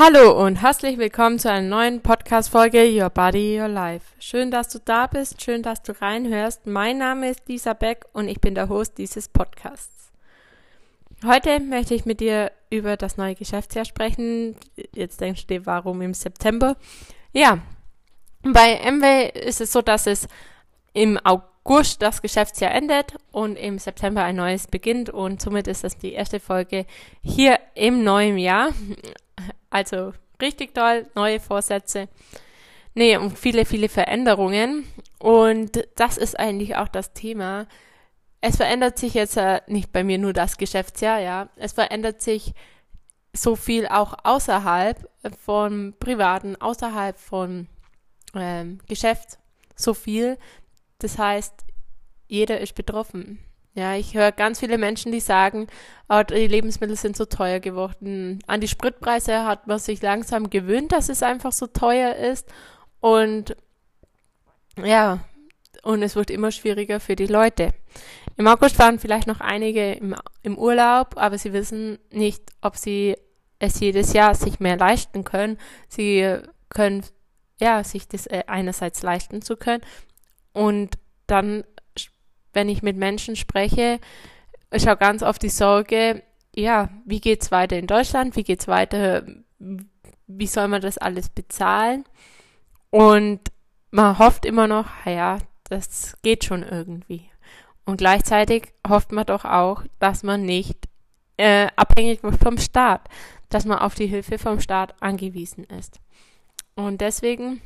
[0.00, 4.06] Hallo und herzlich willkommen zu einer neuen Podcast-Folge Your Body, Your Life.
[4.20, 6.68] Schön, dass du da bist, schön, dass du reinhörst.
[6.68, 10.12] Mein Name ist Lisa Beck und ich bin der Host dieses Podcasts.
[11.26, 14.54] Heute möchte ich mit dir über das neue Geschäftsjahr sprechen.
[14.94, 16.76] Jetzt denkst du dir, warum im September?
[17.32, 17.58] Ja,
[18.44, 20.28] bei MW ist es so, dass es
[20.92, 25.98] im August das Geschäftsjahr endet und im September ein neues beginnt und somit ist das
[25.98, 26.86] die erste Folge
[27.20, 28.68] hier im neuen Jahr.
[29.70, 32.08] Also richtig toll, neue Vorsätze.
[32.94, 34.84] Nee, und viele, viele Veränderungen.
[35.18, 37.66] Und das ist eigentlich auch das Thema.
[38.40, 41.48] Es verändert sich jetzt äh, nicht bei mir nur das Geschäftsjahr, ja.
[41.56, 42.54] Es verändert sich
[43.32, 45.08] so viel auch außerhalb
[45.38, 47.68] von Privaten, außerhalb von
[48.34, 49.38] ähm, Geschäft,
[49.76, 50.38] so viel.
[50.98, 51.54] Das heißt,
[52.26, 53.38] jeder ist betroffen.
[53.78, 55.68] Ja, ich höre ganz viele Menschen, die sagen,
[56.08, 58.40] oh, die Lebensmittel sind so teuer geworden.
[58.48, 62.48] An die Spritpreise hat man sich langsam gewöhnt, dass es einfach so teuer ist.
[62.98, 63.56] Und
[64.82, 65.20] ja,
[65.84, 67.72] und es wird immer schwieriger für die Leute.
[68.36, 73.14] Im August waren vielleicht noch einige im, im Urlaub, aber sie wissen nicht, ob sie
[73.60, 75.56] es jedes Jahr sich mehr leisten können.
[75.86, 76.36] Sie
[76.68, 77.04] können
[77.60, 79.84] ja sich das äh, einerseits leisten zu können
[80.52, 80.98] und
[81.28, 81.62] dann
[82.58, 84.00] wenn ich mit Menschen spreche,
[84.72, 86.24] ich habe ganz oft die Sorge,
[86.56, 88.34] ja, wie geht's weiter in Deutschland?
[88.34, 89.24] Wie geht's weiter?
[90.26, 92.04] Wie soll man das alles bezahlen?
[92.90, 93.38] Und
[93.92, 95.38] man hofft immer noch, ja,
[95.70, 97.30] das geht schon irgendwie.
[97.84, 100.88] Und gleichzeitig hofft man doch auch, dass man nicht
[101.36, 103.08] äh, abhängig wird vom Staat,
[103.50, 106.00] dass man auf die Hilfe vom Staat angewiesen ist.
[106.74, 107.60] Und deswegen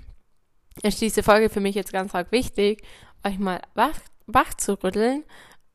[0.83, 2.83] ist diese Folge für mich jetzt ganz arg wichtig,
[3.25, 5.25] euch mal wach wach zu rütteln.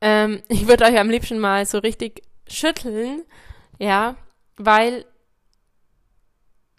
[0.02, 3.24] Ähm, ich würde euch am liebsten mal so richtig schütteln,
[3.80, 4.16] ja,
[4.58, 5.06] weil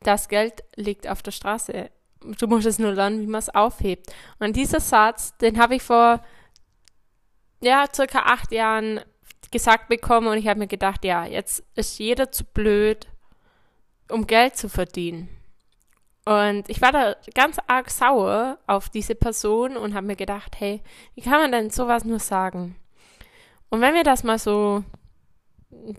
[0.00, 1.90] das Geld liegt auf der Straße.
[2.20, 4.12] Du musst es nur lernen, wie man es aufhebt.
[4.38, 6.20] Und dieser Satz, den habe ich vor
[7.60, 9.00] ja circa acht Jahren
[9.50, 13.06] gesagt bekommen und ich habe mir gedacht, ja, jetzt ist jeder zu blöd,
[14.10, 15.28] um Geld zu verdienen.
[16.28, 20.82] Und ich war da ganz arg sauer auf diese Person und habe mir gedacht, hey,
[21.14, 22.76] wie kann man denn sowas nur sagen?
[23.70, 24.84] Und wenn wir das mal so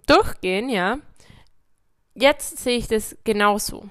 [0.05, 0.99] durchgehen, ja,
[2.13, 3.89] jetzt sehe ich das genauso.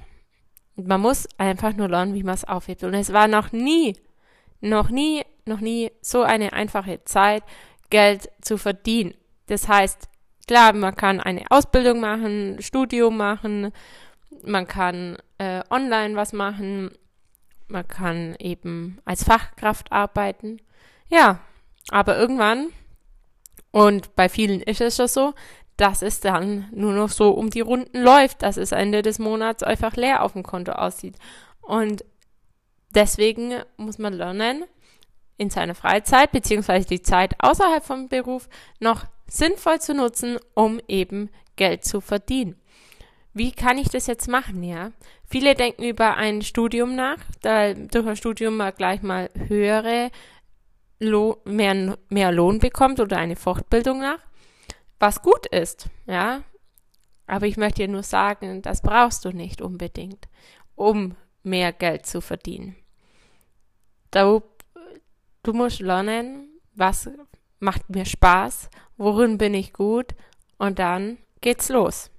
[0.77, 2.85] Man muss einfach nur lernen, wie man es aufhebt.
[2.85, 3.97] Und es war noch nie,
[4.61, 7.43] noch nie, noch nie so eine einfache Zeit,
[7.91, 9.15] Geld zu verdienen.
[9.49, 10.09] Das heißt,
[10.47, 13.73] klar, man kann eine Ausbildung machen, Studium machen,
[14.45, 16.91] man kann äh, online was machen,
[17.69, 20.61] man kann eben als Fachkraft arbeiten.
[21.09, 21.41] Ja,
[21.91, 22.69] aber irgendwann,
[23.71, 25.35] und bei vielen ist es ja so,
[25.77, 29.63] dass es dann nur noch so um die Runden läuft, dass es Ende des Monats
[29.63, 31.17] einfach leer auf dem Konto aussieht.
[31.61, 32.05] Und
[32.95, 34.65] deswegen muss man lernen,
[35.37, 38.49] in seiner Freizeit beziehungsweise die Zeit außerhalb vom Beruf
[38.81, 42.57] noch sinnvoll zu nutzen, um eben Geld zu verdienen
[43.39, 44.93] wie kann ich das jetzt machen, ja?
[45.25, 50.11] Viele denken über ein Studium nach, da durch ein Studium mal gleich mal höhere,
[51.01, 54.19] Lohn, mehr, mehr Lohn bekommt oder eine Fortbildung nach,
[54.99, 56.43] was gut ist, ja?
[57.27, 60.29] Aber ich möchte dir nur sagen, das brauchst du nicht unbedingt,
[60.75, 62.75] um mehr Geld zu verdienen.
[64.11, 64.43] Du,
[65.43, 67.09] du musst lernen, was
[67.61, 70.15] macht mir Spaß, worin bin ich gut
[70.57, 72.11] und dann geht's los.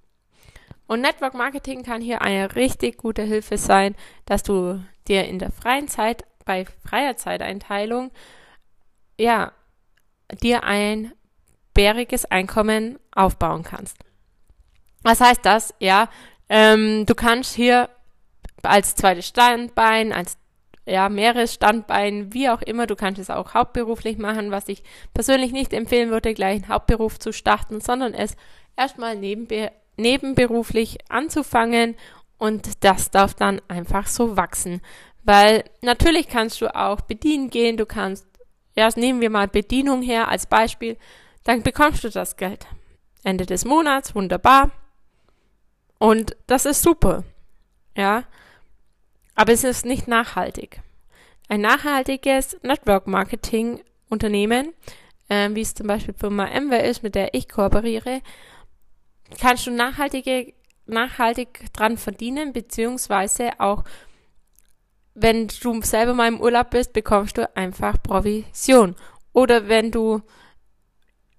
[0.89, 3.95] Und Network Marketing kann hier eine richtig gute Hilfe sein,
[4.25, 8.09] dass du dir in der freien Zeit, bei freier Zeiteinteilung,
[9.15, 9.51] ja,
[10.41, 11.13] dir ein
[11.75, 13.97] bäriges Einkommen aufbauen kannst.
[15.03, 15.75] Was heißt das?
[15.77, 16.09] Ja,
[16.49, 17.89] ähm, du kannst hier
[18.63, 20.39] als zweites Standbein, als
[20.87, 24.81] ja, mehreres Standbein, wie auch immer, du kannst es auch hauptberuflich machen, was ich
[25.13, 28.35] persönlich nicht empfehlen würde, gleich einen Hauptberuf zu starten, sondern es
[28.75, 31.95] erstmal nebenbei nebenberuflich anzufangen
[32.37, 34.81] und das darf dann einfach so wachsen.
[35.23, 38.25] Weil natürlich kannst du auch bedienen gehen, du kannst,
[38.75, 40.97] ja, nehmen wir mal Bedienung her als Beispiel,
[41.43, 42.65] dann bekommst du das Geld.
[43.23, 44.71] Ende des Monats, wunderbar.
[45.97, 47.23] Und das ist super.
[47.95, 48.23] Ja.
[49.35, 50.81] Aber es ist nicht nachhaltig.
[51.49, 54.73] Ein nachhaltiges Network Marketing Unternehmen,
[55.27, 58.21] äh, wie es zum Beispiel Firma MWR ist, mit der ich kooperiere,
[59.39, 60.53] kannst du nachhaltige,
[60.85, 63.83] nachhaltig dran verdienen, beziehungsweise auch,
[65.13, 68.95] wenn du selber mal im Urlaub bist, bekommst du einfach Provision.
[69.33, 70.21] Oder wenn du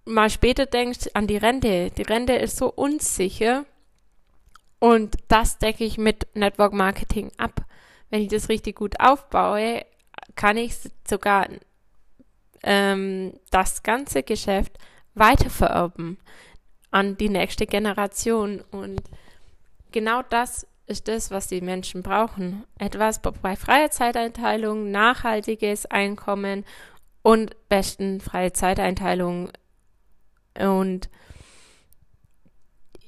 [0.05, 3.65] mal später denkst an die Rente, die Rente ist so unsicher
[4.81, 7.65] Und das decke ich mit Network Marketing ab.
[8.09, 9.85] Wenn ich das richtig gut aufbaue,
[10.35, 10.75] kann ich
[11.07, 11.49] sogar
[12.63, 14.79] ähm, das ganze Geschäft
[15.15, 16.19] weitervererben
[16.91, 18.63] an die nächste Generation.
[18.71, 19.03] Und
[19.93, 22.65] genau das ist das, was die Menschen brauchen.
[22.79, 26.65] Etwas bei freier Zeiteinteilung, nachhaltiges Einkommen
[27.23, 29.51] und besten freie Zeiteinteilung.
[30.59, 31.09] Und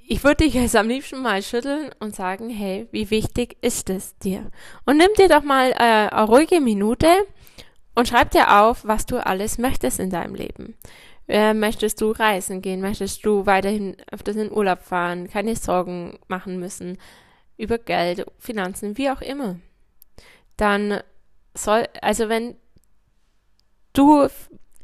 [0.07, 4.17] ich würde dich jetzt am liebsten mal schütteln und sagen, hey, wie wichtig ist es
[4.19, 4.51] dir?
[4.85, 7.09] Und nimm dir doch mal äh, eine ruhige Minute
[7.95, 10.77] und schreib dir auf, was du alles möchtest in deinem Leben.
[11.29, 12.81] Äh, möchtest du reisen gehen?
[12.81, 15.29] Möchtest du weiterhin öfters in Urlaub fahren?
[15.29, 16.99] Keine Sorgen machen müssen
[17.57, 19.57] über Geld, Finanzen, wie auch immer?
[20.57, 21.01] Dann
[21.55, 22.57] soll, also wenn
[23.93, 24.29] du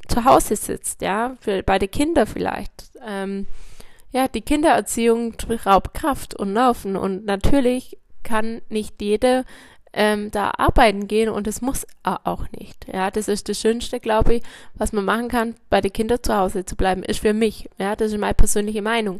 [0.07, 3.47] zu Hause sitzt, ja, für, bei den Kindern vielleicht, ähm,
[4.11, 9.45] ja, die Kindererziehung raubt Kraft und Laufen und natürlich kann nicht jede
[9.93, 12.85] ähm, da arbeiten gehen und es muss auch nicht.
[12.91, 14.43] Ja, das ist das Schönste, glaube ich,
[14.75, 17.69] was man machen kann, bei den Kindern zu Hause zu bleiben, ist für mich.
[17.77, 19.19] Ja, das ist meine persönliche Meinung.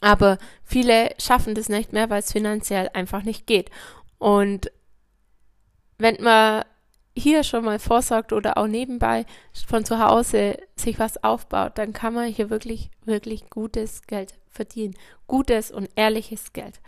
[0.00, 3.70] Aber viele schaffen das nicht mehr, weil es finanziell einfach nicht geht.
[4.18, 4.70] Und
[5.98, 6.64] wenn man
[7.16, 9.26] hier schon mal vorsorgt oder auch nebenbei
[9.66, 14.94] von zu Hause sich was aufbaut, dann kann man hier wirklich, wirklich gutes Geld verdienen.
[15.26, 16.80] Gutes und ehrliches Geld.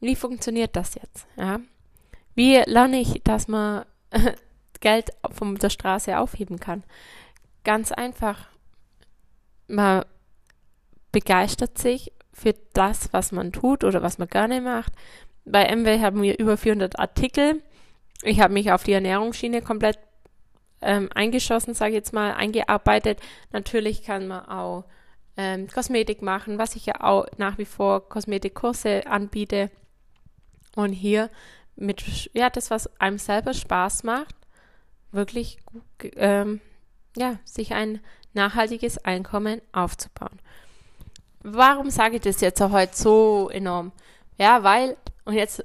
[0.00, 1.26] Wie funktioniert das jetzt?
[1.36, 1.60] Ja?
[2.40, 3.84] Wie lerne ich, dass man
[4.80, 6.84] Geld von der Straße aufheben kann?
[7.64, 8.48] Ganz einfach.
[9.68, 10.06] Man
[11.12, 14.94] begeistert sich für das, was man tut oder was man gerne macht.
[15.44, 17.62] Bei MW haben wir über 400 Artikel.
[18.22, 19.98] Ich habe mich auf die Ernährungsschiene komplett
[20.80, 23.20] ähm, eingeschossen, sage ich jetzt mal, eingearbeitet.
[23.52, 24.86] Natürlich kann man auch
[25.36, 29.70] ähm, Kosmetik machen, was ich ja auch nach wie vor Kosmetikkurse anbiete.
[30.74, 31.28] Und hier
[31.80, 34.34] mit, ja, das, was einem selber Spaß macht,
[35.12, 35.58] wirklich,
[36.16, 36.60] ähm,
[37.16, 38.00] ja, sich ein
[38.32, 40.38] nachhaltiges Einkommen aufzubauen.
[41.42, 43.92] Warum sage ich das jetzt heute so enorm?
[44.38, 45.64] Ja, weil, und jetzt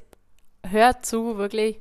[0.63, 1.79] hört zu, wirklich,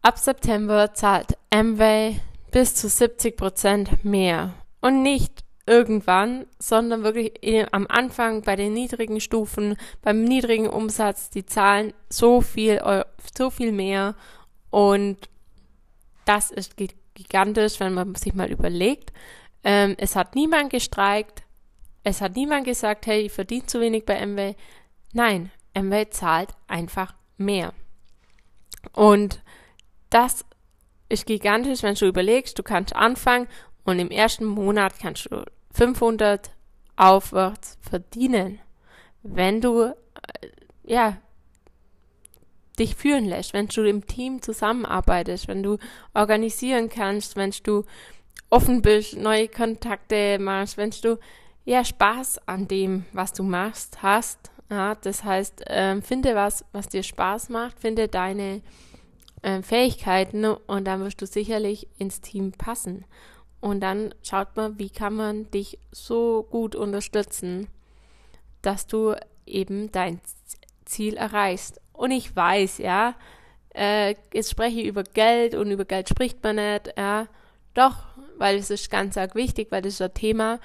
[0.00, 2.20] ab September zahlt Amway
[2.50, 4.54] bis zu 70 Prozent mehr.
[4.80, 5.41] Und nicht
[5.72, 7.32] irgendwann, sondern wirklich
[7.72, 12.82] am Anfang bei den niedrigen Stufen, beim niedrigen Umsatz, die zahlen so viel,
[13.36, 14.14] so viel mehr
[14.70, 15.30] und
[16.26, 16.76] das ist
[17.14, 19.12] gigantisch, wenn man sich mal überlegt.
[19.64, 21.42] Ähm, es hat niemand gestreikt,
[22.04, 24.54] es hat niemand gesagt, hey, ich verdiene zu wenig bei MW.
[25.14, 27.72] Nein, MW zahlt einfach mehr.
[28.92, 29.40] Und
[30.10, 30.44] das
[31.08, 33.48] ist gigantisch, wenn du überlegst, du kannst anfangen
[33.84, 36.50] und im ersten Monat kannst du 500
[36.96, 38.60] aufwärts verdienen,
[39.22, 39.94] wenn du äh,
[40.84, 41.18] ja
[42.78, 45.78] dich führen lässt, wenn du im Team zusammenarbeitest, wenn du
[46.14, 47.84] organisieren kannst, wenn du
[48.50, 51.18] offen bist, neue Kontakte machst, wenn du
[51.64, 54.50] ja Spaß an dem, was du machst, hast.
[54.70, 58.62] Ja, das heißt, äh, finde was, was dir Spaß macht, finde deine
[59.42, 63.04] äh, Fähigkeiten und dann wirst du sicherlich ins Team passen.
[63.62, 67.68] Und dann schaut man, wie kann man dich so gut unterstützen,
[68.60, 69.14] dass du
[69.46, 70.20] eben dein
[70.84, 71.80] Ziel erreichst.
[71.92, 73.14] Und ich weiß, ja,
[73.72, 77.28] äh, jetzt spreche ich über Geld und über Geld spricht man nicht, ja,
[77.74, 78.04] doch,
[78.36, 80.58] weil es ist ganz arg wichtig, weil das ist ein Thema,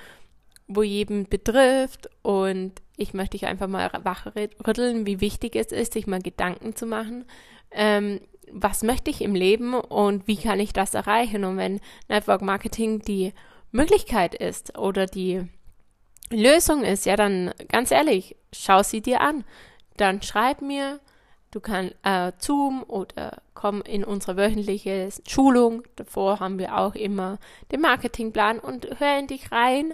[0.67, 6.07] wo jeden betrifft und ich möchte dich einfach mal wachrütteln, wie wichtig es ist, sich
[6.07, 7.25] mal Gedanken zu machen,
[7.69, 11.43] ähm, was möchte ich im Leben und wie kann ich das erreichen?
[11.43, 13.33] Und wenn Network Marketing die
[13.71, 15.47] Möglichkeit ist oder die
[16.29, 19.43] Lösung ist, ja, dann ganz ehrlich, schau sie dir an.
[19.97, 20.99] Dann schreib mir,
[21.51, 25.83] du kannst äh, Zoom oder komm in unsere wöchentliche Schulung.
[25.95, 27.39] Davor haben wir auch immer
[27.71, 29.93] den Marketingplan und hör in dich rein,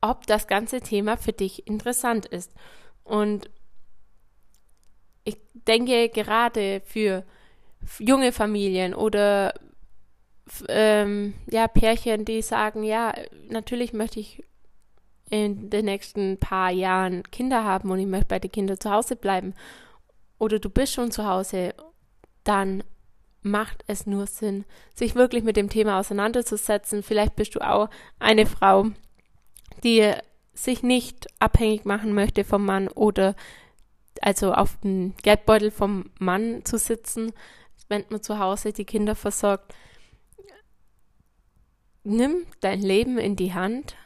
[0.00, 2.52] ob das ganze Thema für dich interessant ist.
[3.04, 3.50] Und
[5.24, 7.24] ich denke gerade für
[7.98, 9.54] junge Familien oder
[10.68, 13.14] ähm, ja, Pärchen, die sagen, ja,
[13.48, 14.44] natürlich möchte ich
[15.30, 19.16] in den nächsten paar Jahren Kinder haben und ich möchte bei den Kindern zu Hause
[19.16, 19.54] bleiben.
[20.38, 21.74] Oder du bist schon zu Hause,
[22.42, 22.82] dann
[23.42, 27.02] macht es nur Sinn, sich wirklich mit dem Thema auseinanderzusetzen.
[27.02, 28.86] Vielleicht bist du auch eine Frau,
[29.84, 30.12] die
[30.52, 33.34] sich nicht abhängig machen möchte vom Mann oder
[34.20, 37.32] also auf den Geldbeutel vom Mann zu sitzen,
[37.90, 39.74] wenn man zu Hause die Kinder versorgt.
[42.02, 43.96] Nimm dein Leben in die Hand,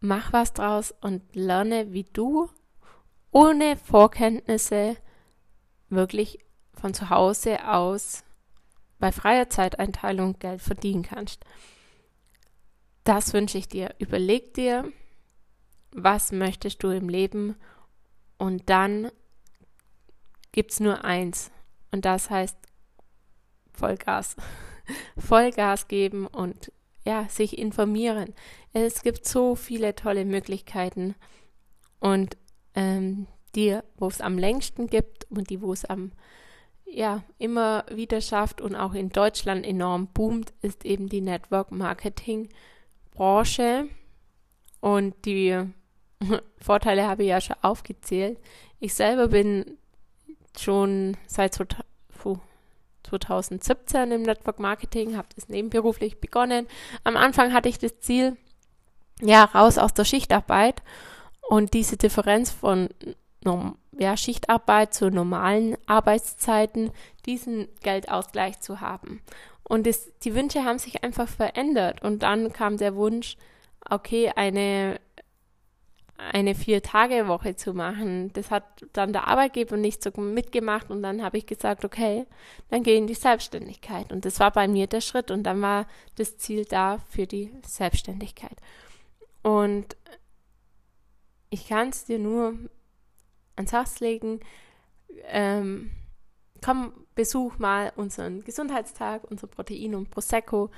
[0.00, 2.48] mach was draus und lerne, wie du
[3.32, 4.96] ohne Vorkenntnisse
[5.88, 6.38] wirklich
[6.74, 8.22] von zu Hause aus
[8.98, 11.44] bei freier Zeiteinteilung Geld verdienen kannst.
[13.04, 13.94] Das wünsche ich dir.
[13.98, 14.92] Überleg dir,
[15.90, 17.56] was möchtest du im Leben
[18.38, 19.10] und dann
[20.52, 21.50] gibt es nur eins
[21.90, 22.56] und das heißt
[23.72, 24.36] Vollgas.
[25.16, 26.72] Vollgas geben und
[27.04, 28.34] ja, sich informieren.
[28.72, 31.14] Es gibt so viele tolle Möglichkeiten
[32.00, 32.36] und
[32.74, 36.12] ähm, die, wo es am längsten gibt und die, wo es am
[36.92, 42.50] ja, immer wieder schafft und auch in Deutschland enorm boomt, ist eben die Network Marketing
[43.12, 43.88] Branche.
[44.80, 45.58] Und die
[46.58, 48.38] Vorteile habe ich ja schon aufgezählt.
[48.78, 49.78] Ich selber bin
[50.58, 51.54] schon seit
[53.04, 56.66] 2017 im Network Marketing, habe das nebenberuflich begonnen.
[57.04, 58.36] Am Anfang hatte ich das Ziel,
[59.20, 60.82] ja, raus aus der Schichtarbeit
[61.48, 62.88] und diese Differenz von
[63.98, 66.90] ja, Schichtarbeit zu normalen Arbeitszeiten,
[67.26, 69.20] diesen Geldausgleich zu haben.
[69.64, 72.02] Und das, die Wünsche haben sich einfach verändert.
[72.02, 73.36] Und dann kam der Wunsch,
[73.88, 75.00] okay, eine,
[76.32, 78.32] eine Vier-Tage-Woche zu machen.
[78.32, 80.90] Das hat dann der Arbeitgeber nicht so mitgemacht.
[80.90, 82.26] Und dann habe ich gesagt, okay,
[82.68, 84.12] dann gehe in die Selbstständigkeit.
[84.12, 85.30] Und das war bei mir der Schritt.
[85.30, 85.86] Und dann war
[86.16, 88.56] das Ziel da für die Selbstständigkeit.
[89.42, 89.96] Und
[91.50, 92.54] ich kann es dir nur
[93.56, 94.40] ans Herz legen.
[95.24, 95.90] Ähm,
[96.64, 100.70] komm, besuch mal unseren Gesundheitstag, unser Protein und Prosecco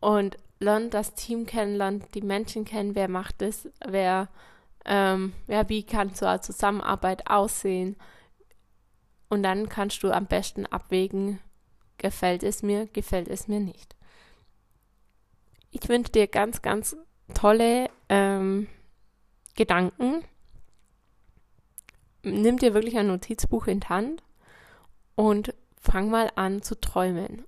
[0.00, 4.28] und lern das Team kennen, lern die Menschen kennen, wer macht es, wer,
[4.86, 7.96] ähm, ja, wie kann so eine Zusammenarbeit aussehen.
[9.28, 11.40] Und dann kannst du am besten abwägen,
[11.98, 13.96] gefällt es mir, gefällt es mir nicht.
[15.70, 16.96] Ich wünsche dir ganz, ganz
[17.34, 18.68] tolle ähm,
[19.56, 20.22] Gedanken.
[22.22, 24.22] Nimm dir wirklich ein Notizbuch in die Hand
[25.16, 27.44] und fang mal an zu träumen.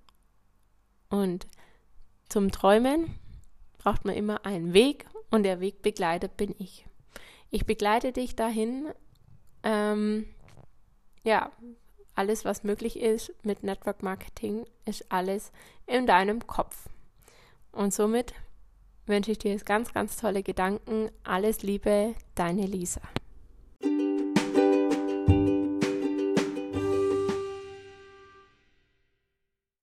[1.10, 1.46] Und
[2.28, 3.14] zum Träumen
[3.78, 6.87] braucht man immer einen Weg und der Weg begleitet bin ich.
[7.50, 8.92] Ich begleite dich dahin,
[9.62, 10.26] ähm,
[11.24, 11.50] ja,
[12.14, 15.52] alles, was möglich ist mit Network Marketing, ist alles
[15.86, 16.88] in deinem Kopf.
[17.72, 18.34] Und somit
[19.06, 21.10] wünsche ich dir jetzt ganz, ganz tolle Gedanken.
[21.22, 23.00] Alles Liebe, deine Lisa.